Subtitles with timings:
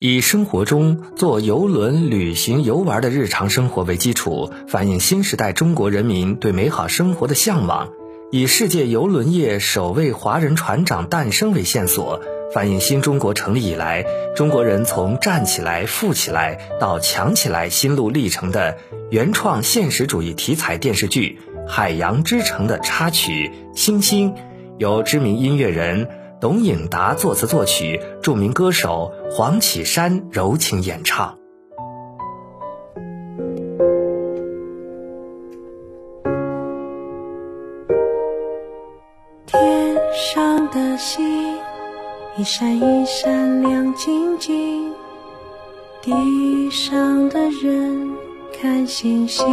[0.00, 7.88] 以生活中坐游轮旅行游玩的日常生活为基础，反映新时代中国人民对美好生活的向往；
[8.30, 12.20] 以世界邮轮业首位华人船长诞生为线索，
[12.54, 14.04] 反映新中国成立以来
[14.36, 18.78] 中国人从站起来、富起来到强起来心路历程的
[19.10, 24.30] 原创现实主义题材电视剧《海洋之城》的插曲《星星》，
[24.78, 26.08] 由知名音乐人。
[26.40, 31.36] 董颖达作词作曲，著名歌手黄绮珊柔情演唱。
[39.46, 41.56] 天上的星，
[42.36, 44.92] 一闪一闪亮晶晶；
[46.00, 48.12] 地上的人
[48.60, 49.44] 看星星，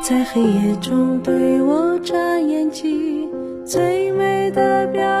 [0.00, 3.28] 在黑夜中对我眨眼睛。
[3.66, 4.03] 最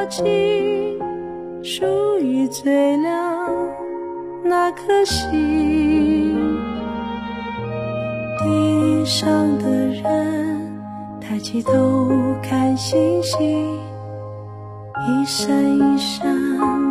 [0.08, 0.98] 情，
[1.62, 3.48] 属于最亮
[4.42, 5.22] 那颗星。
[8.38, 10.80] 地上的人
[11.20, 12.08] 抬起头
[12.42, 13.78] 看星星，
[15.06, 16.26] 一闪一闪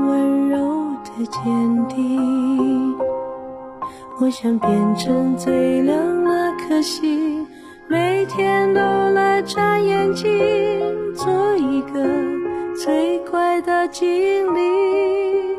[0.08, 0.58] 温柔
[1.04, 2.96] 的坚定。
[4.22, 7.46] 我想变成最亮那颗星，
[7.88, 10.28] 每天都来眨眼睛。
[13.66, 15.58] 的精灵，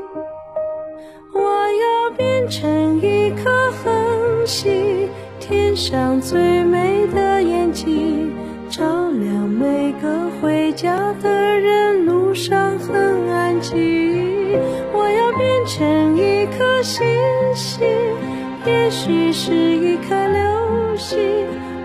[1.32, 5.08] 我要变成一颗恒星，
[5.40, 8.32] 天上最美的眼睛，
[8.68, 10.08] 照亮每个
[10.40, 12.04] 回家的人。
[12.04, 13.72] 路上很安静，
[14.92, 17.06] 我要变成一颗星
[17.54, 17.86] 星，
[18.66, 21.18] 也许是一颗流星，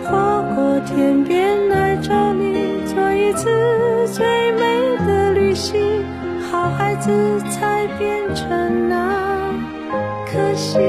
[0.03, 2.67] 划过天边来找你。
[2.85, 4.48] 做一次最，
[6.99, 9.53] 子才变成那
[10.25, 10.79] 颗星。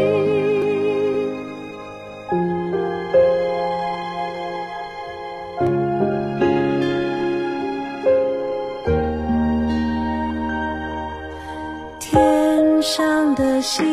[11.99, 13.87] 天上的星，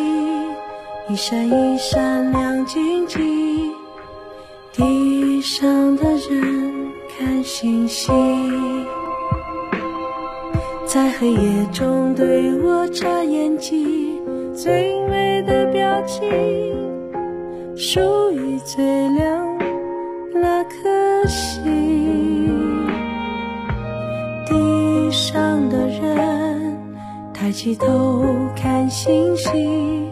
[1.09, 3.71] 一闪一闪亮晶晶，
[4.73, 6.67] 地上的人。
[7.17, 8.13] 看星星，
[10.87, 14.21] 在黑夜中对我眨眼睛，
[14.55, 16.25] 最美的表情，
[17.75, 19.57] 属于最亮
[20.33, 22.87] 那颗星。
[24.45, 26.77] 地上的人
[27.33, 28.23] 抬起头
[28.55, 30.05] 看星星，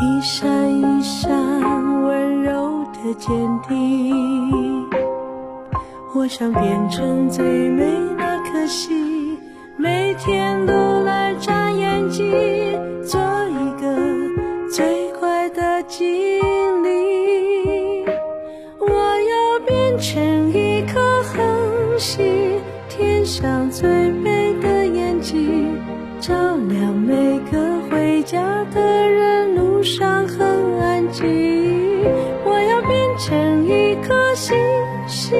[0.00, 3.30] 一闪一闪温柔的坚
[3.68, 4.86] 定。
[6.14, 7.84] 我想变成最美
[8.16, 9.05] 那颗星，
[10.18, 10.72] 天都
[11.04, 12.24] 来眨眼睛，
[13.04, 16.04] 做一个最快的精
[16.82, 18.04] 灵。
[18.78, 25.78] 我要变成一颗恒星，天上最美的眼睛，
[26.18, 29.54] 照亮每个回家的人。
[29.54, 31.24] 路上很安静，
[32.44, 34.56] 我要变成一颗星
[35.06, 35.38] 星。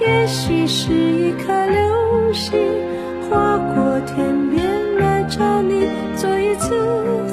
[0.00, 2.56] 也许是一颗流星
[3.28, 6.70] 划过天边来找你，做一次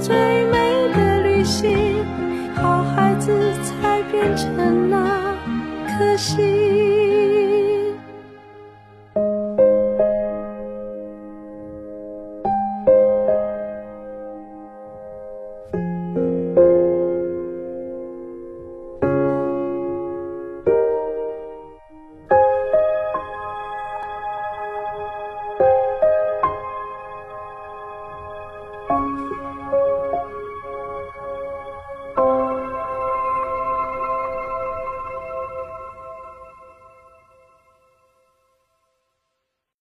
[0.02, 2.04] 最美的旅行。
[2.56, 3.32] 好孩子
[3.64, 5.36] 才变成那
[5.88, 6.63] 颗星。